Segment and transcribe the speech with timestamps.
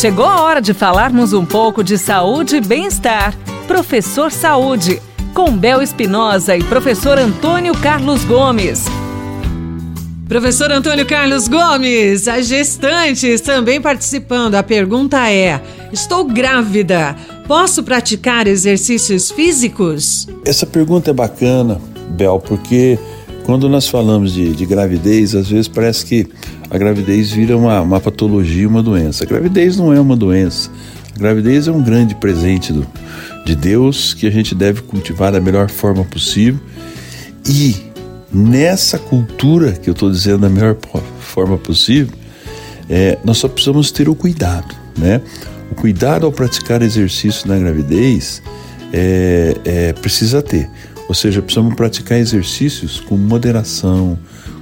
[0.00, 3.36] Chegou a hora de falarmos um pouco de saúde e bem-estar.
[3.66, 4.98] Professor Saúde,
[5.34, 8.86] com Bel Espinosa e professor Antônio Carlos Gomes.
[10.26, 14.54] Professor Antônio Carlos Gomes, as gestantes também participando.
[14.54, 15.60] A pergunta é:
[15.92, 17.14] estou grávida,
[17.46, 20.26] posso praticar exercícios físicos?
[20.46, 21.78] Essa pergunta é bacana,
[22.08, 22.98] Bel, porque
[23.44, 26.26] quando nós falamos de, de gravidez, às vezes parece que
[26.70, 29.24] a gravidez vira uma, uma patologia, uma doença.
[29.24, 30.70] A gravidez não é uma doença.
[31.16, 32.86] A gravidez é um grande presente do,
[33.44, 36.60] de Deus que a gente deve cultivar da melhor forma possível.
[37.48, 37.74] E
[38.32, 40.76] nessa cultura que eu estou dizendo da melhor
[41.18, 42.14] forma possível,
[42.88, 45.20] é, nós só precisamos ter o cuidado, né?
[45.72, 48.42] O cuidado ao praticar exercício na gravidez
[48.92, 50.68] é, é, precisa ter.
[51.08, 54.16] Ou seja, precisamos praticar exercícios com moderação,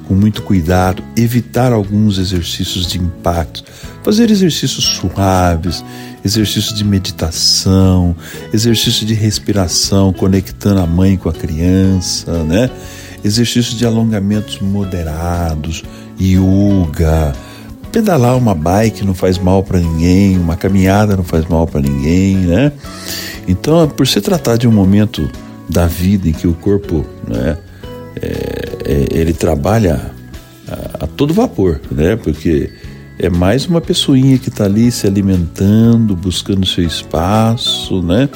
[0.09, 3.63] com muito cuidado, evitar alguns exercícios de impacto,
[4.03, 5.85] fazer exercícios suaves,
[6.25, 8.17] exercícios de meditação,
[8.53, 12.71] exercício de respiração, conectando a mãe com a criança, né?
[13.23, 15.85] Exercícios de alongamentos moderados,
[16.19, 17.35] yoga,
[17.93, 22.37] pedalar uma bike não faz mal para ninguém, uma caminhada não faz mal para ninguém,
[22.37, 22.73] né?
[23.47, 25.31] Então, por se tratar de um momento
[25.69, 27.59] da vida em que o corpo, né,
[28.17, 30.11] é, ele trabalha
[30.67, 32.17] a, a, todo vapor, né?
[32.17, 32.71] Porque
[33.19, 38.29] é mais uma pessoinha que está ali se alimentando, buscando seu espaço, né?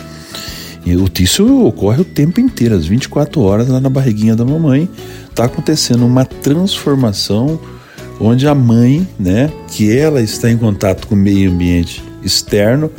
[0.84, 4.89] E isso ocorre o tempo inteiro, as 24 horas lá na barriguinha da mamãe.
[5.30, 7.58] Está acontecendo uma transformação
[8.20, 12.91] onde a mãe, né, que ela está em contato com o meio ambiente externo,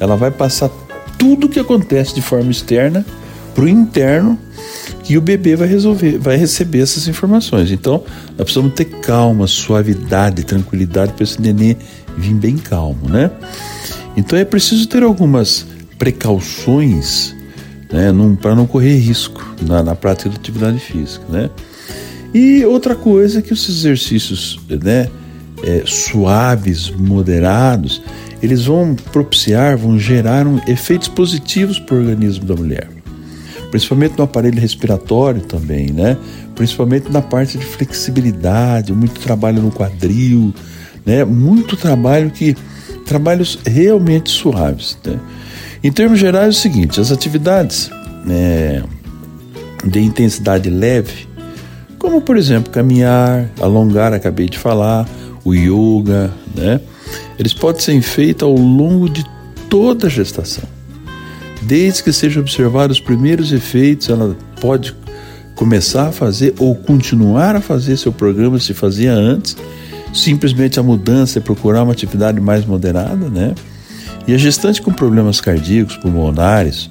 [0.00, 0.70] ela vai passar
[1.18, 3.04] tudo que acontece de forma externa
[3.54, 4.38] para o interno
[5.02, 7.70] que o bebê vai resolver, vai receber essas informações.
[7.70, 11.76] Então, nós precisamos ter calma, suavidade, tranquilidade para esse nenê
[12.16, 13.30] vir bem calmo, né?
[14.16, 15.66] Então é preciso ter algumas
[15.98, 17.34] precauções,
[17.90, 21.50] né, para não correr risco na, na prática da atividade física, né?
[22.34, 25.08] E outra coisa é que os exercícios, né,
[25.62, 28.02] é, suaves, moderados,
[28.42, 33.01] eles vão propiciar, vão gerar um, efeitos positivos para o organismo da mulher
[33.72, 36.18] principalmente no aparelho respiratório também, né?
[36.54, 40.52] Principalmente na parte de flexibilidade, muito trabalho no quadril,
[41.06, 41.24] né?
[41.24, 42.54] Muito trabalho que
[43.06, 45.18] trabalhos realmente suaves, né?
[45.82, 47.90] Em termos gerais, é o seguinte: as atividades
[48.26, 48.84] né,
[49.86, 51.26] de intensidade leve,
[51.98, 55.08] como por exemplo caminhar, alongar, acabei de falar,
[55.46, 56.78] o yoga, né?
[57.38, 59.24] Eles podem ser feitos ao longo de
[59.70, 60.81] toda a gestação.
[61.62, 64.94] Desde que sejam observados os primeiros efeitos, ela pode
[65.54, 69.56] começar a fazer ou continuar a fazer seu programa se fazia antes.
[70.12, 73.54] Simplesmente a mudança é procurar uma atividade mais moderada, né?
[74.26, 76.90] E a gestante com problemas cardíacos, pulmonares,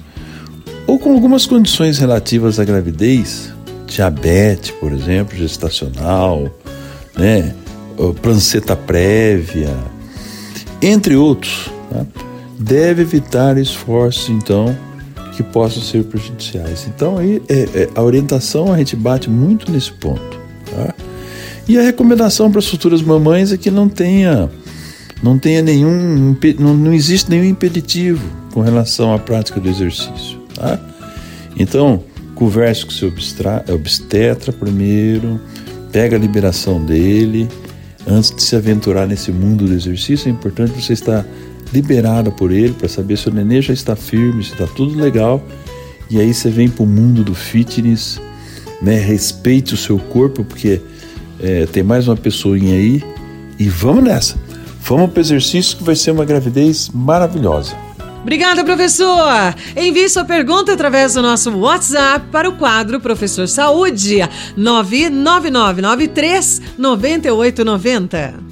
[0.86, 3.52] ou com algumas condições relativas à gravidez,
[3.86, 6.50] diabetes, por exemplo, gestacional,
[7.16, 7.54] né?
[8.20, 9.74] Planceta prévia,
[10.80, 11.70] entre outros.
[11.90, 12.06] Tá?
[12.58, 14.76] Deve evitar esforços, então,
[15.36, 16.86] que possam ser prejudiciais.
[16.86, 20.40] Então, aí, é, é, a orientação a gente bate muito nesse ponto.
[20.70, 20.94] Tá?
[21.68, 24.50] E a recomendação para as futuras mamães é que não tenha,
[25.22, 30.38] não tenha nenhum, não, não existe nenhum impeditivo com relação à prática do exercício.
[30.54, 30.78] Tá?
[31.56, 32.02] Então,
[32.34, 33.12] converse com o seu
[33.72, 35.40] obstetra primeiro,
[35.90, 37.48] pega a liberação dele,
[38.06, 41.24] antes de se aventurar nesse mundo do exercício, é importante você estar
[41.72, 45.42] liberada por ele para saber se o nenê já está firme, se está tudo legal.
[46.10, 48.20] E aí você vem para o mundo do fitness,
[48.80, 48.98] né?
[48.98, 50.80] Respeite o seu corpo, porque
[51.40, 53.02] é, tem mais uma pessoinha aí.
[53.58, 54.36] E vamos nessa.
[54.82, 57.74] Vamos para o exercício que vai ser uma gravidez maravilhosa.
[58.22, 59.54] Obrigada, professor!
[59.76, 64.20] Envie sua pergunta através do nosso WhatsApp para o quadro Professor Saúde,
[64.56, 68.51] 99993 9890.